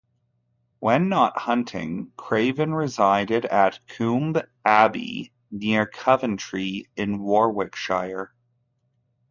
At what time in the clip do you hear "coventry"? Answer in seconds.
5.85-6.87